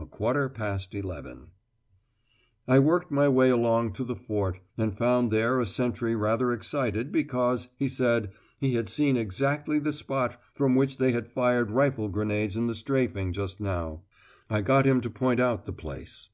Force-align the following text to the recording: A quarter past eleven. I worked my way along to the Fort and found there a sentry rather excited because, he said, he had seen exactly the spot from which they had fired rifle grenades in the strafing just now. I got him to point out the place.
A 0.00 0.04
quarter 0.04 0.48
past 0.48 0.96
eleven. 0.96 1.52
I 2.66 2.80
worked 2.80 3.12
my 3.12 3.28
way 3.28 3.50
along 3.50 3.92
to 3.92 4.02
the 4.04 4.16
Fort 4.16 4.58
and 4.76 4.92
found 4.92 5.30
there 5.30 5.60
a 5.60 5.64
sentry 5.64 6.16
rather 6.16 6.52
excited 6.52 7.12
because, 7.12 7.68
he 7.76 7.88
said, 7.88 8.32
he 8.58 8.74
had 8.74 8.88
seen 8.88 9.16
exactly 9.16 9.78
the 9.78 9.92
spot 9.92 10.40
from 10.54 10.74
which 10.74 10.96
they 10.96 11.12
had 11.12 11.28
fired 11.28 11.70
rifle 11.70 12.08
grenades 12.08 12.56
in 12.56 12.66
the 12.66 12.74
strafing 12.74 13.32
just 13.32 13.60
now. 13.60 14.02
I 14.50 14.60
got 14.60 14.86
him 14.86 15.00
to 15.02 15.08
point 15.08 15.38
out 15.38 15.66
the 15.66 15.72
place. 15.72 16.30